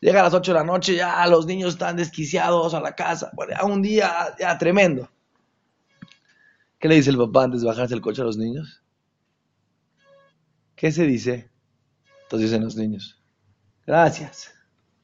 Llega 0.01 0.19
a 0.19 0.23
las 0.23 0.33
8 0.33 0.51
de 0.51 0.59
la 0.59 0.65
noche, 0.65 0.95
ya 0.95 1.25
los 1.27 1.45
niños 1.45 1.73
están 1.73 1.95
desquiciados 1.95 2.73
a 2.73 2.81
la 2.81 2.93
casa. 2.95 3.31
Bueno, 3.33 3.55
un 3.65 3.81
día 3.81 4.35
ya 4.39 4.57
tremendo. 4.57 5.09
¿Qué 6.79 6.87
le 6.87 6.95
dice 6.95 7.11
el 7.11 7.17
papá 7.17 7.43
antes 7.43 7.61
de 7.61 7.67
bajarse 7.67 7.93
el 7.93 8.01
coche 8.01 8.21
a 8.21 8.25
los 8.25 8.37
niños? 8.37 8.81
¿Qué 10.75 10.91
se 10.91 11.03
dice? 11.05 11.49
Entonces 12.23 12.49
dicen 12.49 12.63
los 12.63 12.75
niños, 12.75 13.21
gracias. 13.85 14.51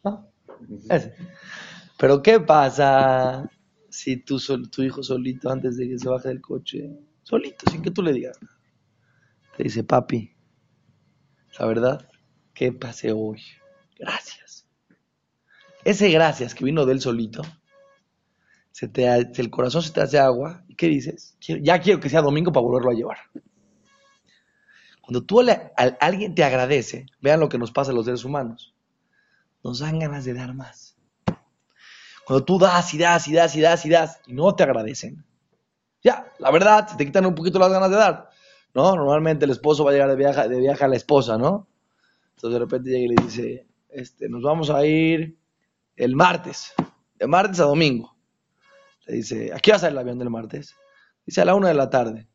¿No? 0.03 0.27
Pero 1.97 2.21
¿qué 2.21 2.39
pasa 2.39 3.49
si 3.89 4.23
sol- 4.39 4.69
tu 4.71 4.81
hijo 4.81 5.03
solito 5.03 5.49
antes 5.49 5.77
de 5.77 5.87
que 5.87 5.99
se 5.99 6.09
baje 6.09 6.29
del 6.29 6.41
coche, 6.41 6.89
solito, 7.29 7.69
sin 7.71 7.81
que 7.83 7.91
tú 7.91 8.01
le 8.01 8.13
digas 8.13 8.37
nada, 8.41 8.57
te 9.55 9.63
dice, 9.63 9.83
papi, 9.83 10.19
la 11.59 11.65
verdad, 11.65 12.09
¿qué 12.53 12.71
pasé 12.71 13.11
hoy? 13.11 13.41
Gracias. 13.99 14.65
Ese 15.83 16.11
gracias 16.11 16.53
que 16.53 16.65
vino 16.65 16.85
de 16.85 16.93
él 16.93 17.01
solito, 17.01 17.41
se 18.71 18.87
te, 18.87 19.05
el 19.07 19.49
corazón 19.49 19.81
se 19.83 19.91
te 19.91 20.01
hace 20.01 20.19
agua. 20.19 20.63
¿Y 20.67 20.75
qué 20.75 20.87
dices? 20.87 21.35
Ya 21.41 21.79
quiero 21.81 21.99
que 21.99 22.09
sea 22.09 22.21
domingo 22.21 22.51
para 22.51 22.63
volverlo 22.65 22.91
a 22.91 22.93
llevar. 22.93 23.17
Cuando 25.01 25.23
tú 25.25 25.41
le- 25.41 25.71
a 25.75 25.83
alguien 26.01 26.35
te 26.35 26.43
agradece, 26.43 27.07
vean 27.19 27.39
lo 27.39 27.49
que 27.49 27.57
nos 27.57 27.71
pasa 27.71 27.89
a 27.91 27.93
los 27.95 28.05
seres 28.05 28.23
humanos. 28.25 28.75
Nos 29.63 29.79
dan 29.79 29.99
ganas 29.99 30.25
de 30.25 30.33
dar 30.35 30.53
más. 30.55 30.97
Cuando 32.25 32.45
tú 32.45 32.59
das 32.59 32.93
y 32.93 32.97
das 32.99 33.27
y 33.27 33.33
das 33.33 33.55
y 33.55 33.61
das 33.61 33.85
y 33.85 33.89
das 33.89 34.19
y 34.27 34.33
no 34.33 34.53
te 34.55 34.63
agradecen, 34.63 35.25
ya, 36.07 36.31
la 36.39 36.51
verdad, 36.51 36.87
se 36.87 36.95
te 36.95 37.05
quitan 37.05 37.25
un 37.25 37.35
poquito 37.35 37.59
las 37.59 37.69
ganas 37.69 37.89
de 37.89 37.97
dar. 37.97 38.29
¿No? 38.73 38.95
Normalmente 38.95 39.43
el 39.45 39.51
esposo 39.51 39.83
va 39.83 39.91
a 39.91 39.93
llegar 39.93 40.09
de 40.09 40.15
viaje, 40.15 40.47
de 40.47 40.71
a 40.71 40.87
la 40.87 40.95
esposa, 40.95 41.37
¿no? 41.37 41.67
Entonces 42.35 42.53
de 42.53 42.59
repente 42.59 42.89
llega 42.89 43.05
y 43.05 43.07
le 43.07 43.23
dice, 43.23 43.67
este, 43.89 44.29
nos 44.29 44.41
vamos 44.41 44.69
a 44.69 44.85
ir 44.85 45.37
el 45.95 46.15
martes, 46.15 46.73
de 47.15 47.27
martes 47.27 47.59
a 47.59 47.63
domingo. 47.63 48.15
Le 49.05 49.15
dice, 49.15 49.51
¿a 49.53 49.59
qué 49.59 49.71
va 49.71 49.77
a 49.77 49.79
salir 49.79 49.93
el 49.93 49.99
avión 49.99 50.19
del 50.19 50.29
martes? 50.29 50.75
Dice, 51.25 51.41
a 51.41 51.45
la 51.45 51.55
una 51.55 51.69
de 51.69 51.73
la 51.73 51.89
tarde. 51.89 52.27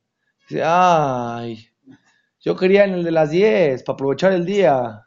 Dice, 0.48 0.62
ay, 0.64 1.68
yo 2.40 2.56
quería 2.56 2.84
en 2.84 2.94
el 2.94 3.04
de 3.04 3.12
las 3.12 3.30
10, 3.30 3.84
para 3.84 3.94
aprovechar 3.94 4.32
el 4.32 4.44
día. 4.44 5.06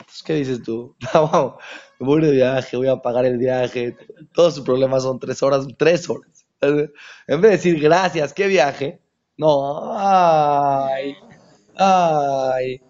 Entonces, 0.00 0.22
¿qué 0.24 0.34
dices 0.34 0.62
tú? 0.62 0.96
Vamos, 1.14 1.56
me 2.00 2.06
voy 2.06 2.22
de 2.22 2.32
viaje, 2.32 2.76
voy 2.76 2.88
a 2.88 2.96
pagar 2.96 3.26
el 3.26 3.38
viaje. 3.38 3.96
Todos 4.32 4.54
sus 4.54 4.64
problemas 4.64 5.02
son 5.02 5.20
tres 5.20 5.42
horas, 5.42 5.66
tres 5.76 6.08
horas. 6.08 6.41
En 7.26 7.40
vez 7.40 7.42
de 7.42 7.48
decir 7.50 7.80
gracias, 7.80 8.32
qué 8.32 8.46
viaje, 8.46 9.00
no, 9.36 9.98
ay, 9.98 11.14
ay. 11.76 12.80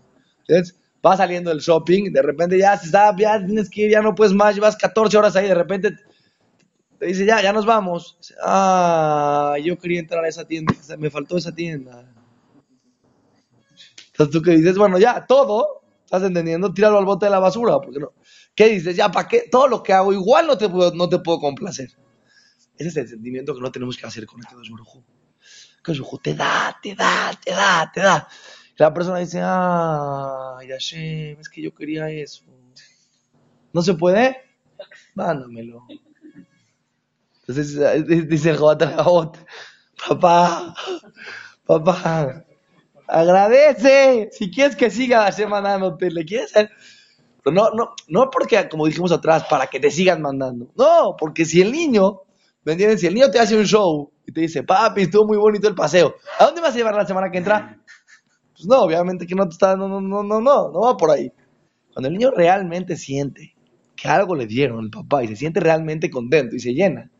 Entonces, 0.46 0.78
va 1.04 1.16
saliendo 1.16 1.50
el 1.50 1.60
shopping, 1.60 2.12
de 2.12 2.22
repente 2.22 2.58
ya 2.58 2.76
se 2.76 2.90
ya 2.90 3.44
tienes 3.44 3.70
que 3.70 3.82
ir, 3.82 3.90
ya 3.90 4.02
no 4.02 4.14
puedes 4.14 4.34
más, 4.34 4.54
llevas 4.54 4.76
14 4.76 5.16
horas 5.16 5.36
ahí, 5.36 5.48
de 5.48 5.54
repente 5.54 5.96
te 6.98 7.06
dice, 7.06 7.26
ya, 7.26 7.42
ya 7.42 7.52
nos 7.52 7.66
vamos. 7.66 8.16
Ah, 8.44 9.56
yo 9.62 9.76
quería 9.76 9.98
entrar 9.98 10.24
a 10.24 10.28
esa 10.28 10.46
tienda, 10.46 10.72
me 10.98 11.10
faltó 11.10 11.36
esa 11.36 11.52
tienda. 11.52 12.08
Entonces 14.12 14.32
tú 14.32 14.42
que 14.42 14.52
dices, 14.52 14.78
bueno, 14.78 14.98
ya, 14.98 15.26
todo, 15.26 15.82
¿estás 16.04 16.22
entendiendo? 16.22 16.72
Tíralo 16.72 16.98
al 16.98 17.04
bote 17.04 17.26
de 17.26 17.30
la 17.30 17.40
basura, 17.40 17.80
porque 17.80 17.98
no. 17.98 18.12
¿Qué 18.54 18.68
dices? 18.68 18.94
Ya, 18.94 19.10
¿para 19.10 19.26
qué? 19.26 19.48
Todo 19.50 19.66
lo 19.66 19.82
que 19.82 19.92
hago 19.92 20.12
igual 20.12 20.46
no 20.46 20.56
te 20.56 20.68
puedo, 20.68 20.94
no 20.94 21.08
te 21.08 21.18
puedo 21.18 21.40
complacer. 21.40 21.90
Ese 22.76 22.88
es 22.88 22.96
el 22.96 23.08
sentimiento 23.08 23.54
que 23.54 23.60
no 23.60 23.70
tenemos 23.70 23.96
que 23.96 24.06
hacer 24.06 24.26
con 24.26 24.40
el 24.40 24.46
Hu. 24.46 25.04
Kadosh 25.82 25.98
Baruj 25.98 26.12
Hu 26.12 26.18
te 26.18 26.34
da, 26.34 26.78
te 26.82 26.94
da, 26.94 27.30
te 27.42 27.50
da, 27.50 27.90
te 27.92 28.00
da. 28.00 28.28
Y 28.78 28.82
la 28.82 28.94
persona 28.94 29.18
dice, 29.18 29.40
ay, 29.42 30.68
Hashem, 30.68 31.40
es 31.40 31.48
que 31.48 31.62
yo 31.62 31.74
quería 31.74 32.08
eso. 32.10 32.44
¿No 33.72 33.82
se 33.82 33.94
puede? 33.94 34.36
Mándamelo. 35.14 35.86
Entonces 37.46 37.76
eh, 37.76 38.02
dice 38.02 38.50
el 38.50 38.56
Jobat 38.56 38.82
papá, 40.08 40.74
papá, 41.66 42.44
agradece. 43.06 44.30
Si 44.32 44.50
quieres 44.50 44.76
que 44.76 44.90
siga 44.90 45.24
Hashem 45.24 45.48
mandándote, 45.48 46.10
le 46.10 46.24
quieres 46.24 46.50
hacer. 46.50 46.70
No, 47.44 47.70
no, 47.70 47.94
no 48.08 48.30
porque, 48.30 48.68
como 48.68 48.86
dijimos 48.86 49.10
atrás, 49.10 49.44
para 49.50 49.66
que 49.66 49.80
te 49.80 49.90
sigan 49.90 50.22
mandando. 50.22 50.70
No, 50.76 51.16
porque 51.18 51.44
si 51.44 51.60
el 51.60 51.72
niño, 51.72 52.20
¿me 52.64 52.72
entiendes? 52.72 53.00
Si 53.00 53.06
el 53.06 53.14
niño 53.14 53.30
te 53.30 53.38
hace 53.38 53.56
un 53.56 53.64
show 53.64 54.10
y 54.26 54.32
te 54.32 54.40
dice, 54.42 54.62
papi, 54.62 55.02
estuvo 55.02 55.26
muy 55.26 55.36
bonito 55.36 55.68
el 55.68 55.74
paseo, 55.74 56.14
¿a 56.38 56.46
dónde 56.46 56.60
vas 56.60 56.74
a 56.74 56.76
llevar 56.76 56.94
la 56.94 57.06
semana 57.06 57.30
que 57.30 57.38
entra? 57.38 57.78
Pues 58.54 58.66
no, 58.66 58.82
obviamente 58.82 59.26
que 59.26 59.34
no 59.34 59.48
te 59.48 59.54
está, 59.54 59.76
no, 59.76 59.88
no, 59.88 60.00
no, 60.00 60.22
no, 60.22 60.40
no, 60.40 60.70
no 60.72 60.80
va 60.80 60.96
por 60.96 61.10
ahí. 61.10 61.32
Cuando 61.92 62.08
el 62.08 62.14
niño 62.14 62.30
realmente 62.32 62.96
siente 62.96 63.54
que 63.96 64.08
algo 64.08 64.36
le 64.36 64.46
dieron 64.46 64.84
el 64.84 64.90
papá 64.90 65.24
y 65.24 65.28
se 65.28 65.36
siente 65.36 65.60
realmente 65.60 66.10
contento 66.10 66.56
y 66.56 66.60
se 66.60 66.74
llena, 66.74 67.10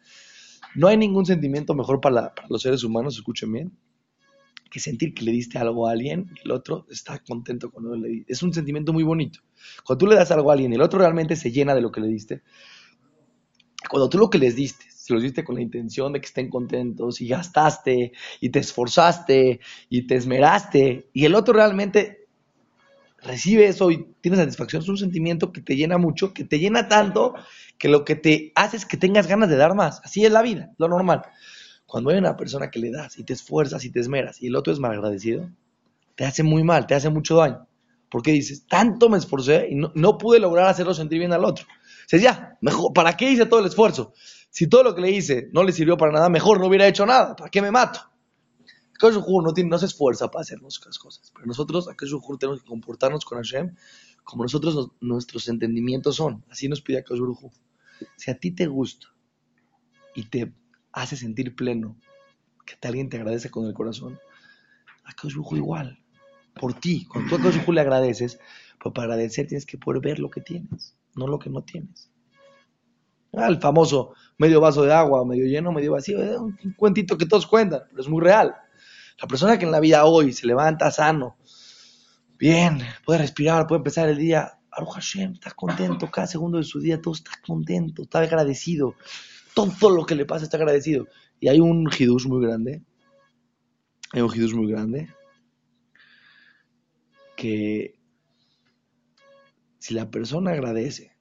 no 0.75 0.89
hay 0.89 0.97
ningún 0.97 1.27
sentimiento 1.27 1.75
mejor 1.75 2.01
para, 2.01 2.15
la- 2.17 2.35
para 2.35 2.49
los 2.49 2.63
seres 2.63 2.85
humanos, 2.85 3.17
escuchen 3.17 3.53
bien, 3.53 3.73
que 4.71 4.81
sentir 4.81 5.15
que 5.15 5.25
le 5.25 5.33
diste 5.33 5.59
algo 5.59 5.87
a 5.89 5.93
alguien 5.93 6.31
y 6.37 6.47
el 6.47 6.53
otro 6.53 6.87
está 6.91 7.19
contento 7.21 7.71
cuando 7.71 7.95
le 7.97 8.09
diste. 8.09 8.33
Es 8.33 8.43
un 8.43 8.55
sentimiento 8.55 8.93
muy 8.93 9.05
bonito. 9.05 9.41
Cuando 9.85 9.99
tú 9.99 10.07
le 10.07 10.17
das 10.17 10.31
algo 10.31 10.51
a 10.51 10.55
alguien 10.55 10.73
y 10.73 10.77
el 10.77 10.83
otro 10.83 10.99
realmente 10.99 11.37
se 11.37 11.53
llena 11.53 11.75
de 11.75 11.83
lo 11.83 11.93
que 11.93 12.01
le 12.01 12.09
diste, 12.09 12.43
cuando 13.91 14.09
tú 14.09 14.19
lo 14.19 14.31
que 14.31 14.39
les 14.39 14.57
diste, 14.57 14.87
se 15.03 15.13
los 15.13 15.23
diste 15.23 15.43
con 15.43 15.57
la 15.57 15.63
intención 15.63 16.13
de 16.13 16.21
que 16.21 16.27
estén 16.27 16.49
contentos 16.49 17.21
y 17.21 17.27
gastaste 17.27 18.13
y 18.41 18.51
te 18.51 18.61
esforzaste 18.61 19.59
y 19.89 20.07
te 20.07 20.15
esmeraste 20.15 21.09
y 21.13 21.25
el 21.25 21.35
otro 21.35 21.55
realmente 21.55 22.29
recibe 23.19 23.67
eso 23.67 23.91
y 23.91 24.15
tiene 24.21 24.37
satisfacción, 24.37 24.83
es 24.83 24.89
un 24.89 24.99
sentimiento 24.99 25.53
que 25.53 25.61
te 25.61 25.75
llena 25.75 25.99
mucho, 25.99 26.33
que 26.33 26.45
te 26.45 26.61
llena 26.61 26.87
tanto 26.89 27.35
que 27.79 27.89
lo 27.89 28.05
que 28.05 28.15
te 28.15 28.53
hace 28.55 28.77
es 28.77 28.87
que 28.87 28.97
tengas 28.97 29.27
ganas 29.27 29.49
de 29.49 29.57
dar 29.57 29.75
más. 29.75 30.01
Así 30.05 30.25
es 30.25 30.31
la 30.31 30.41
vida, 30.41 30.73
lo 30.79 30.89
normal. 30.89 31.23
Cuando 31.85 32.11
hay 32.11 32.19
una 32.19 32.37
persona 32.37 32.71
que 32.71 32.79
le 32.79 32.93
das 32.93 33.19
y 33.19 33.25
te 33.25 33.33
esfuerzas 33.33 33.85
y 33.85 33.91
te 33.91 33.99
esmeras 33.99 34.41
y 34.41 34.47
el 34.47 34.57
otro 34.57 34.73
es 34.73 34.79
malagradecido, 34.79 35.51
te 36.15 36.25
hace 36.25 36.45
muy 36.45 36.63
mal, 36.63 36.87
te 36.87 36.95
hace 36.95 37.11
mucho 37.11 37.37
daño. 37.37 37.67
Porque 38.09 38.31
dices, 38.31 38.67
tanto 38.69 39.09
me 39.09 39.19
esforcé 39.19 39.69
y 39.71 39.75
no, 39.75 40.19
pude 40.19 40.39
lograr 40.39 40.69
hacerlo 40.69 40.95
sentir 40.95 41.19
bien 41.19 41.33
al 41.33 41.45
otro. 41.45 41.67
Dices, 42.03 42.23
ya, 42.23 42.57
mejor, 42.61 42.93
¿para 42.93 43.17
qué 43.17 43.31
hice 43.31 43.47
todo 43.47 43.61
el 43.61 43.67
esfuerzo? 43.67 44.13
Si 44.53 44.67
todo 44.67 44.83
lo 44.83 44.95
que 44.95 45.01
le 45.01 45.11
hice 45.11 45.49
no 45.55 45.65
le 45.65 45.73
sirvió 45.73 45.97
para 45.97 46.13
nada, 46.13 46.29
mejor 46.29 46.61
no 46.61 46.67
hubiera 46.67 46.87
hecho 46.87 47.07
nada. 47.07 47.35
¿Para 47.35 47.51
qué 47.51 47.63
me 47.63 47.71
mato? 47.71 48.01
no, 49.01 49.53
tiene, 49.55 49.71
no 49.71 49.79
se 49.79 49.87
esfuerza 49.87 50.31
para 50.31 50.43
hacer 50.43 50.61
las 50.61 50.79
cosas. 50.79 51.33
Pero 51.35 51.47
nosotros, 51.47 51.89
Akashukur, 51.89 52.39
tenemos 52.39 52.61
que 52.61 52.69
comportarnos 52.69 53.25
con 53.25 53.39
Hashem 53.39 53.75
como 54.23 54.45
nosotros 54.45 54.91
nuestros 55.01 55.49
entendimientos 55.49 56.17
son. 56.17 56.45
Así 56.51 56.69
nos 56.69 56.83
pide 56.83 56.99
Akashukur. 56.99 57.51
Si 58.17 58.31
a 58.31 58.39
ti 58.39 58.51
te 58.51 58.67
gusta 58.67 59.09
y 60.15 60.25
te 60.25 60.53
hace 60.93 61.17
sentir 61.17 61.57
pleno, 61.57 61.97
que 62.67 62.77
alguien 62.87 63.09
te 63.09 63.17
agradece 63.17 63.51
con 63.51 63.67
el 63.67 63.73
corazón, 63.73 64.21
a 65.05 65.15
Koshuhu 65.15 65.57
igual, 65.57 65.99
por 66.55 66.75
ti. 66.75 67.07
Cuando 67.07 67.31
tú 67.31 67.37
a 67.37 67.43
Koshuhu 67.43 67.73
le 67.73 67.81
agradeces, 67.81 68.39
pues 68.79 68.95
para 68.95 69.15
agradecer 69.15 69.47
tienes 69.47 69.65
que 69.65 69.79
poder 69.79 70.03
ver 70.03 70.19
lo 70.19 70.31
que 70.31 70.43
tienes, 70.43 70.95
no 71.15 71.27
lo 71.27 71.39
que 71.39 71.51
no 71.51 71.65
tienes. 71.65 72.12
Ah, 73.35 73.49
el 73.49 73.59
famoso 73.61 74.15
medio 74.37 74.61
vaso 74.61 74.83
de 74.83 74.93
agua, 74.93 75.25
medio 75.25 75.47
lleno, 75.47 75.73
medio 75.73 75.93
vacío, 75.93 76.23
es 76.23 76.37
un 76.37 76.55
cuentito 76.77 77.17
que 77.17 77.25
todos 77.25 77.47
cuentan, 77.47 77.83
pero 77.89 78.03
es 78.03 78.09
muy 78.09 78.21
real. 78.21 78.55
La 79.21 79.27
persona 79.27 79.59
que 79.59 79.65
en 79.65 79.71
la 79.71 79.81
vida 79.81 80.05
hoy 80.05 80.33
se 80.35 80.47
levanta 80.47 80.91
sano, 80.91 81.37
bien, 82.39 82.81
puede 83.07 83.21
respirar, 83.21 83.67
puede 83.67 83.79
empezar 83.79 84.09
el 84.11 84.19
día, 84.19 84.59
Aruch 84.71 84.95
Hashem, 84.95 85.33
está 85.33 85.51
contento, 85.53 86.11
cada 86.11 86.27
segundo 86.27 86.59
de 86.59 86.65
su 86.65 86.79
día 86.79 87.01
todo 87.01 87.15
está 87.15 87.31
contento, 87.47 88.03
está 88.03 88.19
agradecido, 88.19 88.97
todo 89.55 89.91
lo 89.91 90.05
que 90.05 90.15
le 90.15 90.27
pasa 90.27 90.45
está 90.45 90.59
agradecido. 90.59 91.07
Y 91.41 91.49
hay 91.49 91.61
un 91.61 91.89
hidush 91.91 92.27
muy 92.27 92.45
grande, 92.45 92.83
hay 94.12 94.21
un 94.21 94.35
hidush 94.35 94.55
muy 94.55 94.71
grande, 94.71 95.09
que 97.35 97.99
si 99.79 99.95
la 99.95 100.11
persona 100.11 100.51
agradece 100.51 101.12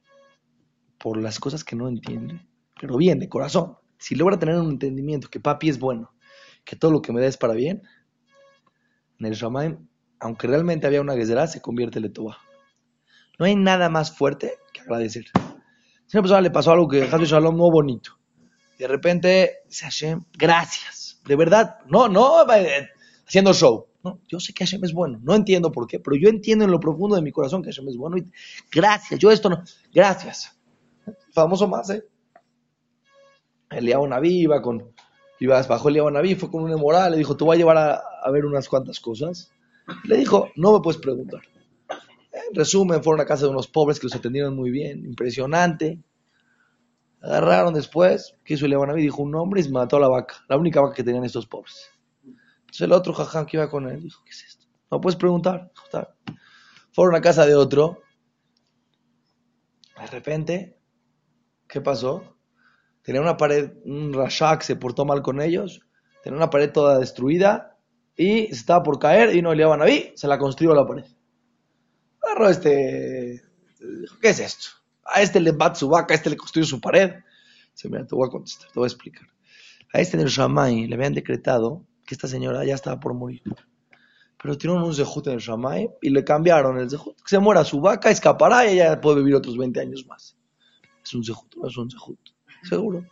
por 1.02 1.20
las 1.20 1.40
cosas 1.40 1.64
que 1.64 1.74
no 1.74 1.88
entiende, 1.88 2.46
pero 2.80 2.96
bien, 2.96 3.18
de 3.18 3.28
corazón, 3.28 3.76
si 3.98 4.14
logra 4.14 4.38
tener 4.38 4.54
un 4.54 4.70
entendimiento 4.70 5.28
que 5.28 5.40
papi 5.40 5.68
es 5.68 5.80
bueno, 5.80 6.14
que 6.64 6.76
todo 6.76 6.92
lo 6.92 7.02
que 7.02 7.12
me 7.12 7.20
da 7.20 7.26
es 7.26 7.36
para 7.36 7.54
bien, 7.54 7.82
en 9.18 9.26
el 9.26 9.34
Shamaim, 9.34 9.88
aunque 10.20 10.46
realmente 10.46 10.86
había 10.86 11.00
una 11.00 11.16
gezerá, 11.16 11.48
se 11.48 11.60
convierte 11.60 11.98
en 11.98 12.04
Letoba. 12.04 12.38
No 13.36 13.46
hay 13.46 13.56
nada 13.56 13.88
más 13.88 14.16
fuerte 14.16 14.54
que 14.72 14.82
agradecer. 14.82 15.24
Si 16.06 16.16
una 16.16 16.22
persona 16.22 16.40
le 16.40 16.52
pasó 16.52 16.70
algo 16.70 16.86
que 16.86 17.04
Hashem 17.04 17.24
Shalom 17.26 17.56
no 17.56 17.68
bonito, 17.68 18.12
de 18.78 18.86
repente 18.86 19.58
Hashem, 19.80 20.22
gracias. 20.38 21.20
De 21.26 21.34
verdad, 21.34 21.78
no, 21.88 22.08
no 22.08 22.48
eh, 22.54 22.90
haciendo 23.26 23.52
show. 23.52 23.88
No, 24.04 24.20
yo 24.28 24.38
sé 24.38 24.52
que 24.52 24.64
Hashem 24.64 24.84
es 24.84 24.92
bueno, 24.92 25.18
no 25.20 25.34
entiendo 25.34 25.72
por 25.72 25.88
qué, 25.88 25.98
pero 25.98 26.16
yo 26.16 26.28
entiendo 26.28 26.64
en 26.64 26.70
lo 26.70 26.78
profundo 26.78 27.16
de 27.16 27.22
mi 27.22 27.32
corazón 27.32 27.62
que 27.62 27.70
Hashem 27.70 27.88
es 27.88 27.96
bueno 27.96 28.18
y 28.18 28.30
gracias, 28.70 29.18
yo 29.18 29.32
esto 29.32 29.48
no, 29.48 29.62
gracias. 29.92 30.61
Famoso 31.32 31.68
más, 31.68 31.90
¿eh? 31.90 32.04
una 33.98 34.20
viva 34.20 34.60
con, 34.60 34.92
iba 35.40 35.60
bajo 35.62 35.88
el 35.88 36.12
Naví, 36.12 36.34
fue 36.34 36.50
con 36.50 36.62
una 36.62 36.76
moral, 36.76 37.12
le 37.12 37.18
dijo, 37.18 37.36
te 37.36 37.44
voy 37.44 37.56
a 37.56 37.58
llevar 37.58 37.76
a, 37.78 38.30
ver 38.30 38.44
unas 38.44 38.68
cuantas 38.68 39.00
cosas. 39.00 39.50
Le 40.04 40.16
dijo, 40.16 40.50
no 40.56 40.72
me 40.72 40.80
puedes 40.80 41.00
preguntar. 41.00 41.40
En 41.88 42.54
resumen, 42.54 43.02
fueron 43.02 43.20
a 43.20 43.26
casa 43.26 43.46
de 43.46 43.50
unos 43.50 43.68
pobres 43.68 43.98
que 43.98 44.06
los 44.06 44.14
atendieron 44.14 44.54
muy 44.54 44.70
bien, 44.70 45.04
impresionante. 45.04 46.00
Agarraron 47.20 47.74
después, 47.74 48.36
¿qué 48.44 48.54
hizo 48.54 48.68
Naví? 48.68 49.02
Dijo 49.02 49.22
un 49.22 49.34
hombre 49.34 49.60
y 49.60 49.68
mató 49.68 49.96
a 49.96 50.00
la 50.00 50.08
vaca, 50.08 50.44
la 50.48 50.56
única 50.56 50.80
vaca 50.80 50.94
que 50.94 51.04
tenían 51.04 51.24
estos 51.24 51.46
pobres. 51.46 51.90
Entonces 52.60 52.80
el 52.82 52.92
otro 52.92 53.12
jaján 53.12 53.46
que 53.46 53.56
iba 53.56 53.68
con 53.68 53.88
él 53.88 54.02
dijo, 54.02 54.22
¿qué 54.24 54.30
es 54.30 54.44
esto? 54.44 54.66
No 54.90 55.00
puedes 55.00 55.16
preguntar. 55.16 55.70
Fueron 56.92 57.14
a 57.14 57.20
casa 57.20 57.46
de 57.46 57.54
otro. 57.54 58.02
De 59.98 60.06
repente, 60.06 60.81
¿qué 61.72 61.80
pasó? 61.80 62.36
Tenía 63.00 63.22
una 63.22 63.38
pared, 63.38 63.72
un 63.86 64.12
rashak 64.12 64.60
se 64.60 64.76
portó 64.76 65.06
mal 65.06 65.22
con 65.22 65.40
ellos, 65.40 65.80
tenía 66.22 66.36
una 66.36 66.50
pared 66.50 66.70
toda 66.70 66.98
destruida 66.98 67.78
y 68.14 68.48
se 68.48 68.52
estaba 68.52 68.82
por 68.82 68.98
caer 68.98 69.34
y 69.34 69.40
no 69.40 69.54
le 69.54 69.64
a 69.64 69.74
Naví, 69.74 70.12
se 70.14 70.28
la 70.28 70.38
construyó 70.38 70.74
la 70.74 70.86
pared. 70.86 71.06
Agarró 72.22 72.50
este, 72.50 73.42
¿qué 74.20 74.28
es 74.28 74.38
esto? 74.38 74.66
A 75.04 75.22
este 75.22 75.40
le 75.40 75.52
bat 75.52 75.74
su 75.74 75.88
vaca, 75.88 76.12
a 76.12 76.16
este 76.16 76.28
le 76.28 76.36
construyó 76.36 76.66
su 76.66 76.78
pared. 76.78 77.14
Se 77.72 77.88
mira, 77.88 78.06
te 78.06 78.14
voy 78.14 78.28
a 78.28 78.30
contestar, 78.30 78.68
te 78.70 78.78
voy 78.78 78.84
a 78.84 78.88
explicar. 78.88 79.26
A 79.94 80.00
este 80.00 80.18
en 80.18 80.24
el 80.24 80.28
Shamay 80.28 80.86
le 80.86 80.94
habían 80.94 81.14
decretado 81.14 81.86
que 82.06 82.14
esta 82.14 82.28
señora 82.28 82.66
ya 82.66 82.74
estaba 82.74 83.00
por 83.00 83.14
morir. 83.14 83.42
Pero 84.42 84.58
tiene 84.58 84.76
un 84.76 84.94
zehut 84.94 85.26
en 85.26 85.34
el 85.34 85.40
Shamay 85.40 85.88
y 86.02 86.10
le 86.10 86.22
cambiaron 86.22 86.78
el 86.78 86.90
zehut. 86.90 87.16
Que 87.16 87.28
se 87.28 87.38
muera 87.38 87.64
su 87.64 87.80
vaca, 87.80 88.10
escapará 88.10 88.66
y 88.66 88.74
ella 88.74 89.00
puede 89.00 89.16
vivir 89.16 89.36
otros 89.36 89.56
20 89.56 89.80
años 89.80 90.04
más. 90.06 90.36
Es 91.02 91.14
un 91.14 91.22
no 91.56 91.68
es 91.68 91.76
un 91.76 91.90
zehut. 91.90 92.18
Seguro. 92.62 93.04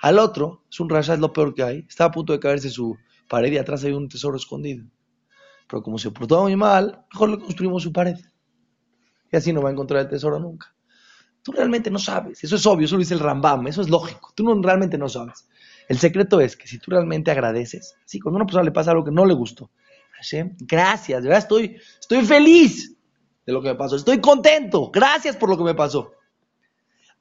Al 0.00 0.18
otro, 0.18 0.64
es 0.70 0.78
un 0.80 0.88
rasha, 0.88 1.14
es 1.14 1.20
lo 1.20 1.32
peor 1.32 1.54
que 1.54 1.62
hay. 1.62 1.86
Está 1.88 2.06
a 2.06 2.10
punto 2.10 2.32
de 2.32 2.40
caerse 2.40 2.70
su 2.70 2.96
pared 3.28 3.52
y 3.52 3.58
atrás 3.58 3.84
hay 3.84 3.92
un 3.92 4.08
tesoro 4.08 4.36
escondido. 4.36 4.84
Pero 5.68 5.82
como 5.82 5.98
se 5.98 6.10
portó 6.10 6.42
muy 6.42 6.56
mal, 6.56 7.04
mejor 7.12 7.30
le 7.30 7.38
construimos 7.38 7.82
su 7.82 7.92
pared. 7.92 8.16
Y 9.32 9.36
así 9.36 9.52
no 9.52 9.62
va 9.62 9.70
a 9.70 9.72
encontrar 9.72 10.02
el 10.02 10.08
tesoro 10.08 10.38
nunca. 10.38 10.74
Tú 11.42 11.52
realmente 11.52 11.90
no 11.90 11.98
sabes. 11.98 12.42
Eso 12.42 12.56
es 12.56 12.66
obvio, 12.66 12.86
eso 12.86 12.96
lo 12.96 13.00
dice 13.00 13.14
el 13.14 13.20
Rambam, 13.20 13.66
eso 13.66 13.80
es 13.80 13.88
lógico. 13.88 14.32
Tú 14.34 14.44
no, 14.44 14.60
realmente 14.60 14.98
no 14.98 15.08
sabes. 15.08 15.48
El 15.88 15.98
secreto 15.98 16.40
es 16.40 16.56
que 16.56 16.66
si 16.66 16.78
tú 16.78 16.90
realmente 16.90 17.30
agradeces, 17.30 17.96
si 18.04 18.18
cuando 18.18 18.36
a 18.36 18.38
una 18.40 18.46
persona 18.46 18.64
le 18.64 18.72
pasa 18.72 18.90
algo 18.90 19.04
que 19.04 19.12
no 19.12 19.24
le 19.24 19.34
gustó, 19.34 19.70
Hashem, 20.16 20.56
gracias, 20.60 21.22
de 21.22 21.36
estoy, 21.36 21.76
estoy 22.00 22.24
feliz 22.24 22.96
de 23.44 23.52
lo 23.52 23.62
que 23.62 23.68
me 23.68 23.74
pasó, 23.76 23.96
estoy 23.96 24.20
contento, 24.20 24.90
gracias 24.90 25.36
por 25.36 25.48
lo 25.48 25.56
que 25.56 25.64
me 25.64 25.74
pasó. 25.74 26.15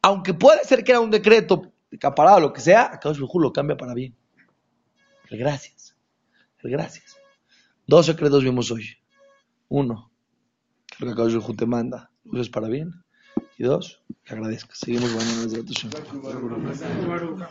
Aunque 0.06 0.36
puede 0.36 0.64
ser 0.66 0.84
que 0.84 0.92
era 0.92 1.00
un 1.00 1.10
decreto 1.10 1.74
de 1.90 1.98
caparado, 1.98 2.40
lo 2.40 2.54
que 2.54 2.62
sea, 2.62 2.94
acá 2.94 3.10
lo 3.18 3.52
cambia 3.52 3.76
para 3.76 3.96
bien. 3.96 4.16
El 5.32 5.40
gracias. 5.40 5.96
El 6.62 6.70
gracias. 6.70 7.18
Dos 7.88 8.06
secretos 8.06 8.44
vimos 8.44 8.70
hoy. 8.70 8.86
Uno, 9.68 10.12
que 10.86 11.04
lo 11.04 11.16
que 11.16 11.24
acá 11.24 11.56
te 11.56 11.66
manda, 11.66 12.12
lo 12.24 12.40
es 12.40 12.50
para 12.50 12.68
bien. 12.68 12.92
Y 13.58 13.64
dos, 13.64 14.04
que 14.24 14.36
agradezca. 14.36 14.76
Seguimos 14.76 15.10
mañana 15.12 15.42
desde 15.42 15.64
la 15.64 17.50